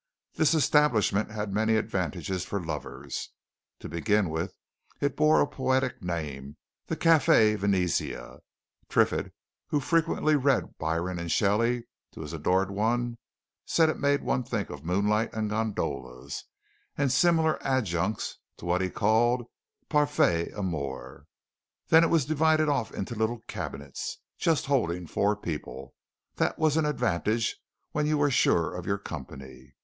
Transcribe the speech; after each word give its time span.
This 0.33 0.55
establishment 0.55 1.29
had 1.29 1.53
many 1.53 1.75
advantages 1.75 2.43
for 2.43 2.59
lovers. 2.59 3.29
To 3.81 3.87
begin 3.87 4.31
with, 4.31 4.55
it 4.99 5.15
bore 5.15 5.39
a 5.41 5.45
poetical 5.47 6.07
name 6.07 6.57
the 6.87 6.97
Café 6.97 7.55
Venezia 7.55 8.39
Triffitt, 8.89 9.31
who 9.67 9.79
frequently 9.79 10.35
read 10.35 10.79
Byron 10.79 11.19
and 11.19 11.31
Shelley 11.31 11.83
to 12.13 12.21
his 12.21 12.33
adored 12.33 12.71
one, 12.71 13.19
said 13.63 13.89
it 13.89 13.99
made 13.99 14.23
one 14.23 14.41
think 14.43 14.71
of 14.71 14.83
moonlight 14.83 15.31
and 15.33 15.51
gondolas, 15.51 16.45
and 16.97 17.11
similar 17.11 17.59
adjuncts 17.61 18.39
to 18.57 18.65
what 18.65 18.81
he 18.81 18.89
called 18.89 19.43
parfaite 19.87 20.51
amour. 20.55 21.27
Then 21.89 22.03
it 22.03 22.07
was 22.09 22.25
divided 22.25 22.69
off 22.69 22.91
into 22.91 23.13
little 23.13 23.41
cabinets, 23.47 24.17
just 24.39 24.65
holding 24.65 25.05
four 25.05 25.35
people 25.35 25.93
that 26.37 26.57
was 26.57 26.75
an 26.75 26.87
advantage 26.87 27.55
when 27.91 28.07
you 28.07 28.17
were 28.17 28.31
sure 28.31 28.73
of 28.75 28.87
your 28.87 28.97
company. 28.97 29.75